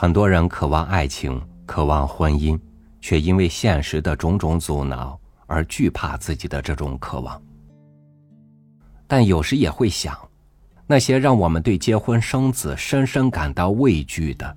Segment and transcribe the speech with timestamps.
[0.00, 2.58] 很多人渴望爱情，渴望婚姻，
[3.02, 7.38] 却因为现实的种种阻挠而惧怕自己的这种渴望。
[9.06, 10.18] 但有时也会想，
[10.86, 14.56] 那些让我们对结婚生子深深感到畏惧的，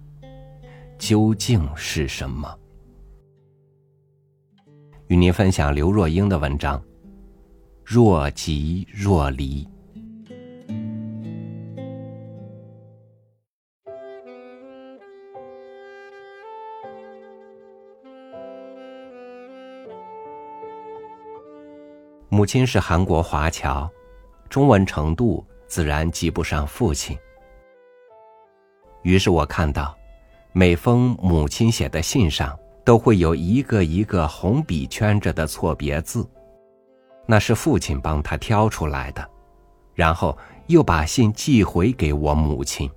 [0.97, 2.57] 究竟是什么？
[5.07, 6.81] 与您分享刘若英的文章：
[7.83, 9.67] 若即若离。
[22.33, 23.87] 母亲是韩国华侨，
[24.49, 27.15] 中文程度自然及不上父亲。
[29.03, 29.95] 于是我看到，
[30.51, 36.27] 每封母亲写的信上都会有一个一个红笔圈着的错别字，
[37.27, 39.29] 那是父亲帮他挑出来的，
[39.93, 42.89] 然后又把信寄回给我母亲。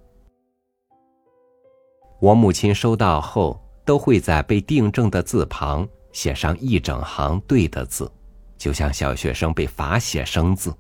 [2.21, 8.11] 我母亲收到后，都会在被订正的字旁写上一整行对的字。
[8.59, 10.75] 就像小学生被罚写生字，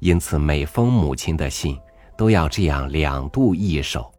[0.00, 1.78] 因此每封母亲的信
[2.16, 4.12] 都要这样两度一手。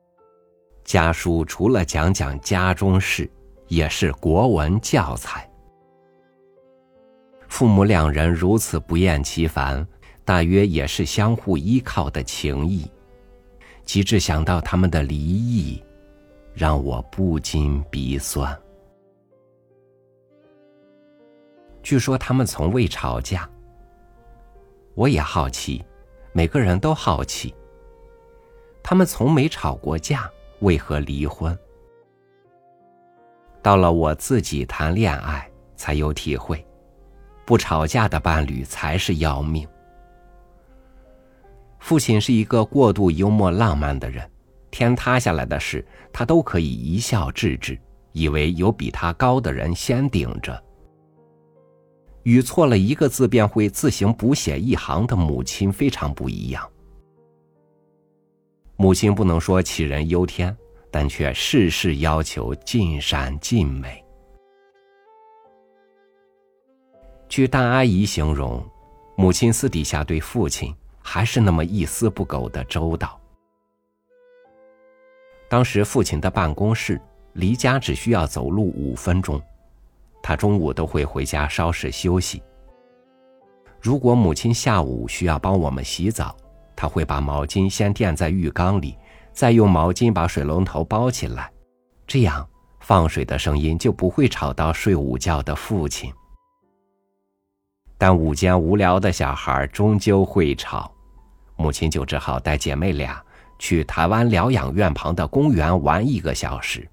[0.83, 3.29] 家书除了讲讲家中事，
[3.67, 5.49] 也是国文教材。
[7.47, 9.87] 父母两人如此不厌其烦，
[10.25, 12.89] 大约也是相互依靠的情谊。
[13.85, 15.83] 及至想到他们的离异，
[16.53, 18.57] 让我不禁鼻酸。
[21.83, 23.47] 据说他们从未吵架。
[24.95, 25.83] 我也好奇，
[26.31, 27.53] 每个人都好奇。
[28.81, 31.57] 他们从没吵过架，为何离婚？
[33.61, 36.65] 到了我自己谈恋爱，才有体会，
[37.45, 39.67] 不吵架的伴侣才是要命。
[41.79, 44.29] 父亲是一个过度幽默浪漫的人，
[44.71, 47.77] 天塌下来的事，他都可以一笑置之，
[48.11, 50.61] 以为有比他高的人先顶着。
[52.23, 56.69] 与错了一个字便会自行补写一行的母亲非常不一样。
[58.75, 60.55] 母亲不能说杞人忧天，
[60.89, 64.03] 但却事事要求尽善尽美。
[67.29, 68.63] 据大阿姨形容，
[69.15, 73.19] 母亲私底下对父亲还是那么一丝不苟的周到。
[75.49, 76.99] 当时父亲的办公室
[77.33, 79.41] 离家只需要走路五分钟。
[80.23, 82.41] 他中午都会回家稍事休息。
[83.81, 86.33] 如果母亲下午需要帮我们洗澡，
[86.73, 88.97] 他会把毛巾先垫在浴缸里，
[89.33, 91.51] 再用毛巾把水龙头包起来，
[92.07, 92.47] 这样
[92.79, 96.11] 放水的声音就不会吵到睡午觉的父亲。
[97.97, 100.89] 但午间无聊的小孩终究会吵，
[101.57, 103.21] 母亲就只好带姐妹俩
[103.59, 106.89] 去台湾疗养院旁的公园玩一个小时，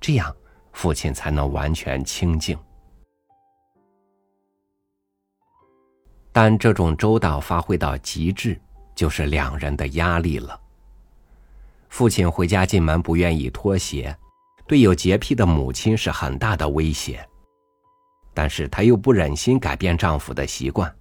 [0.00, 0.34] 这样
[0.72, 2.58] 父亲才能完全清静。
[6.32, 8.60] 但这种周到发挥到极致，
[8.94, 10.58] 就是两人的压力了。
[11.88, 14.16] 父亲回家进门不愿意脱鞋，
[14.66, 17.26] 对有洁癖的母亲是很大的威胁。
[18.32, 20.94] 但是她又不忍心改变丈夫的习惯，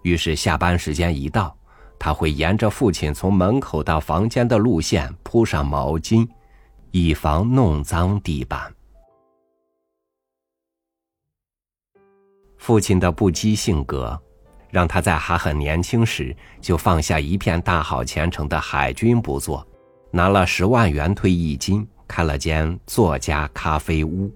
[0.00, 1.54] 于是下班时间一到，
[1.98, 6.26] 她会沿着父亲从门口到房间的路线铺上毛巾，
[6.90, 8.74] 以防弄脏地板。
[12.62, 14.16] 父亲的不羁性格，
[14.70, 19.66] 让他在还很年轻时就放下一片大好前程的海军不做，
[20.12, 24.32] 拿了十万元退役金，开了间作家咖啡屋。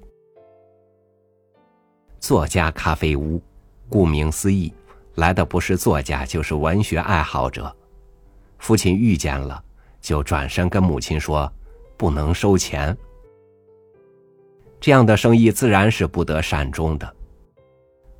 [2.18, 3.40] 作家咖啡屋，
[3.88, 4.74] 顾名思义，
[5.14, 7.72] 来的不是作家，就是文学爱好者。
[8.58, 9.62] 父亲遇见了，
[10.00, 11.48] 就转身跟母亲说
[11.96, 12.98] ：“不能收钱。”
[14.82, 17.15] 这样的生意自然是不得善终的。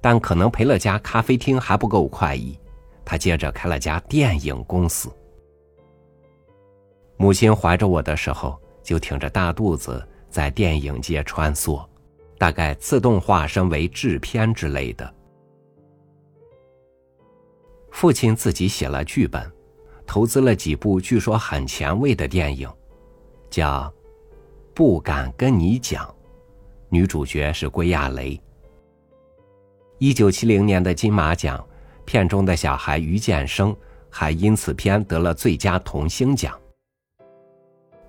[0.09, 2.57] 但可能赔了家咖啡厅还不够快意，
[3.05, 5.11] 他接着开了家电影公司。
[7.17, 11.85] 母亲怀着我的时候，就挺着大肚子在电影界穿梭，
[12.39, 15.13] 大概自动化身为制片之类的。
[17.91, 19.51] 父亲自己写了剧本，
[20.07, 22.73] 投资了几部据说很前卫的电影，
[23.51, 23.81] 叫
[24.73, 26.05] 《不敢跟你讲》，
[26.91, 28.41] 女主角是归亚蕾。
[29.99, 31.65] 一九七零年的金马奖，
[32.05, 33.75] 片中的小孩于建生
[34.11, 36.55] 还因此片得了最佳童星奖。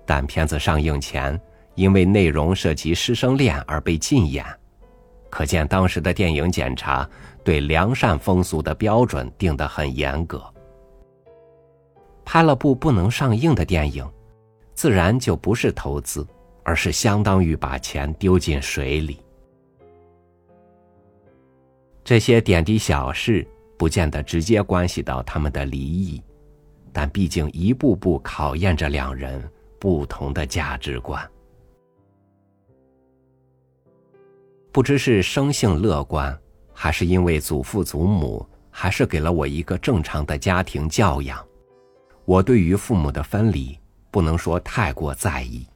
[0.04, 1.40] 但片子上映前，
[1.74, 4.44] 因为内容涉及师生恋而被禁演，
[5.30, 7.08] 可见当时的电影检查
[7.42, 10.42] 对良善风俗的标准定得很严格。
[12.22, 14.06] 拍了部不能上映的电影，
[14.74, 16.26] 自然就不是投资，
[16.62, 19.22] 而是相当于把钱丢进水里。
[22.08, 23.46] 这些点滴小事
[23.76, 26.22] 不见得直接关系到他们的离异，
[26.90, 29.46] 但毕竟一步步考验着两人
[29.78, 31.22] 不同的价值观。
[34.72, 36.34] 不知是生性乐观，
[36.72, 41.46] 还是因为祖父祖母还是给了我一个正常的家庭教养，
[42.24, 43.78] 我对于父母的分离
[44.10, 45.66] 不能说太过在意。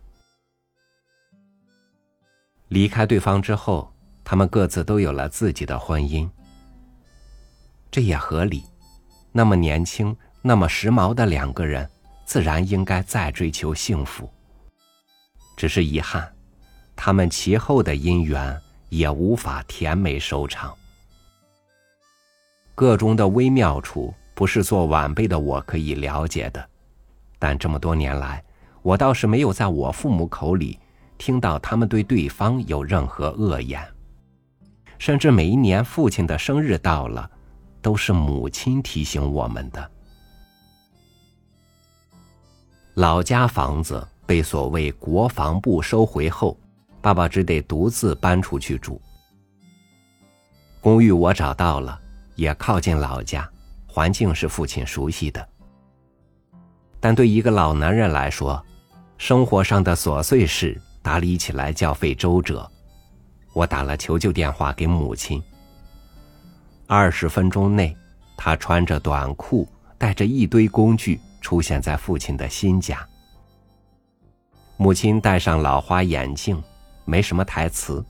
[2.69, 3.91] 离开对方之后，
[4.24, 6.28] 他们各自都有了自己的婚姻，
[7.90, 8.64] 这也合理。
[9.32, 11.88] 那么年轻、那么时髦的两个人，
[12.24, 14.30] 自然应该再追求幸福。
[15.56, 16.32] 只是遗憾，
[16.94, 18.60] 他们其后的姻缘。
[18.92, 20.70] 也无法甜美收场。
[22.75, 26.62] 个中的微妙处，不是做晚辈的我可以了解的。
[27.38, 28.44] 但这么多年来，
[28.82, 30.78] 我倒是没有在我父母口里
[31.16, 33.82] 听到他们对对方有任何恶言。
[35.02, 37.28] 甚至每一年父亲的生日到了，
[37.81, 39.90] 都是母亲提醒我们的。
[42.94, 46.56] 老家房子被所谓国防部收回后。
[47.00, 49.02] 爸爸只得独自搬出去住。
[50.81, 52.00] 公寓我找到了，
[52.37, 53.50] 也靠近老家，
[53.88, 55.49] 环境是父亲熟悉的。
[57.00, 58.64] 但对一个老男人来说，
[59.19, 62.70] 生活上的琐碎事打理起来较费周折。
[63.52, 65.43] 我打了求救电话给母亲。
[66.87, 67.96] 二十分钟内，
[68.37, 69.69] 他穿着短裤，
[69.99, 73.06] 带着一堆工具出现在父亲的新家。
[74.76, 76.62] 母亲戴上老花眼镜。
[77.04, 78.02] 没什么台词，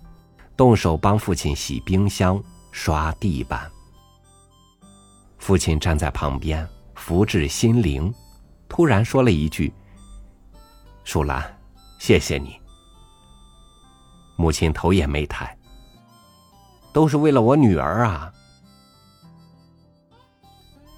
[0.55, 2.39] 动手帮父亲洗冰箱、
[2.73, 3.71] 刷地板。
[5.39, 8.13] 父亲站在旁边，福至心灵，
[8.69, 9.73] 突然说了一句
[11.05, 11.59] ：“树兰，
[11.99, 12.61] 谢谢你。”
[14.43, 15.57] 母亲头也没抬，
[16.93, 18.33] 都是为了我女儿啊。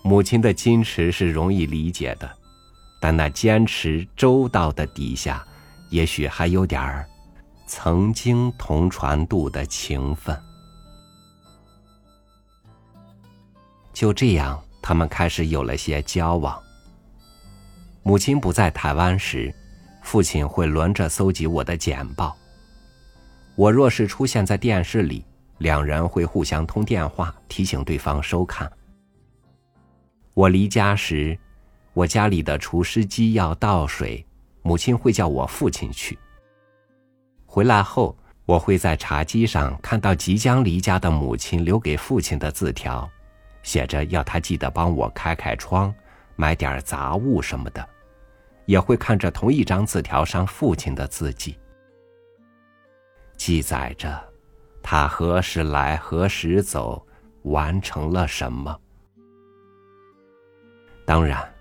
[0.03, 2.39] 母亲的矜持是容易理解的，
[2.99, 5.47] 但那坚持周到的底下，
[5.91, 7.07] 也许还有点儿。
[7.67, 10.35] 曾经同船渡的情分，
[13.93, 16.59] 就这样，他们开始有了些交往。
[18.03, 19.55] 母亲不在台湾时，
[20.03, 22.35] 父亲会轮着搜集我的简报。
[23.57, 25.25] 我若是出现在电视里，
[25.59, 28.71] 两人会互相通电话，提醒对方收看。
[30.35, 31.39] 我离家时，
[31.93, 34.27] 我家里的除湿机要倒水，
[34.63, 36.19] 母亲会叫我父亲去。
[37.47, 43.09] 回来后，我会在茶几上看到即将离家的母亲留给父亲的字条，
[43.63, 45.95] 写着要他记得帮我开开窗，
[46.35, 47.89] 买点杂物什么的。
[48.67, 51.57] 也会看着同一张字条上父亲的字迹，
[53.37, 54.23] 记载着
[54.83, 57.07] 他何时来何时走，
[57.43, 58.79] 完成了什么。
[61.05, 61.55] 当然，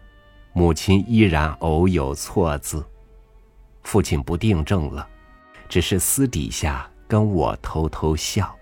[0.54, 2.86] 母亲依然偶有错字，
[3.82, 5.08] 父亲不订正了。
[5.68, 8.56] 只是私底下跟我偷偷笑。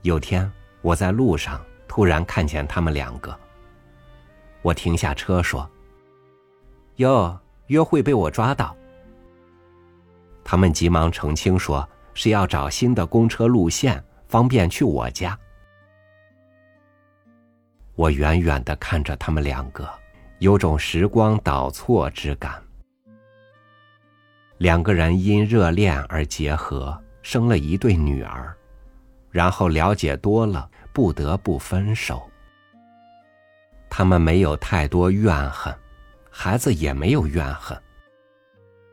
[0.00, 0.50] 有天
[0.80, 3.38] 我在路上突然看见他们两个，
[4.62, 5.68] 我停下车说
[6.96, 8.74] ：“哟，约会被我抓到。”
[10.44, 15.38] 他们急忙澄清说是要找新的公车路线，方便去我家。
[17.94, 19.88] 我远远的看着他们两个，
[20.38, 22.62] 有种时光倒错之感。
[24.58, 28.54] 两个人因热恋而结合，生了一对女儿，
[29.30, 32.22] 然后了解多了，不得不分手。
[33.90, 35.74] 他们没有太多怨恨，
[36.30, 37.80] 孩子也没有怨恨。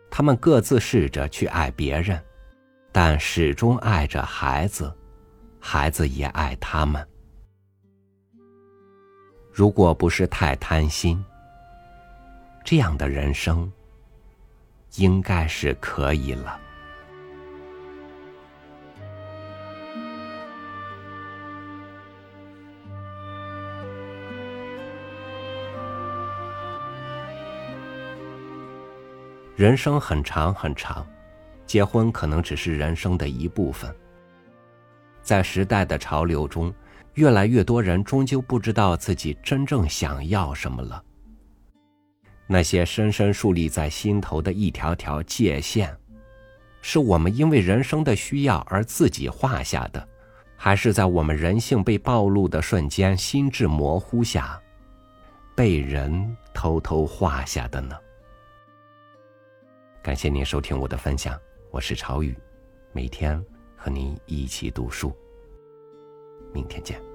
[0.10, 2.22] 他们各自试着去爱别人，
[2.92, 4.94] 但始终爱着孩子，
[5.60, 7.06] 孩子也爱他们。
[9.52, 11.24] 如果不是太贪心，
[12.64, 13.72] 这样的人生。
[14.96, 16.60] 应该是可以了。
[29.60, 31.06] 人生很长很长，
[31.66, 33.94] 结婚可能只是人生的一部分。
[35.22, 36.74] 在时代的潮流中，
[37.16, 41.04] 越来越多人终究不知道自己真正想要什么了。
[42.48, 45.94] 那些深深树立在心头的一条条界限，
[46.82, 50.08] 是我们因为人生的需要而自己画下的，
[50.56, 54.58] 还是在我们人性被暴露的瞬间心智模糊下，
[55.54, 57.94] 被人偷偷画下的呢？
[60.02, 61.38] 感谢您收听我的分享，
[61.72, 62.34] 我是朝雨，
[62.94, 63.44] 每天
[63.76, 65.14] 和您一起读书。
[66.54, 67.09] 明天见。